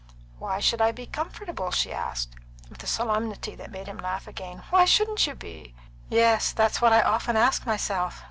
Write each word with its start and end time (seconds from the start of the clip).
"Why 0.39 0.59
should 0.59 0.81
I 0.81 0.91
be 0.91 1.05
comfortable?" 1.05 1.69
she 1.69 1.93
asked, 1.93 2.31
with 2.71 2.81
a 2.81 2.87
solemnity 2.87 3.53
that 3.57 3.69
made 3.69 3.85
him 3.85 3.99
laugh 3.99 4.27
again. 4.27 4.63
"Why 4.71 4.83
shouldn't 4.83 5.27
you 5.27 5.35
be?" 5.35 5.75
"Yes, 6.09 6.51
that's 6.53 6.81
what 6.81 6.91
I 6.91 7.03
often 7.03 7.37
ask 7.37 7.67
myself. 7.67 8.19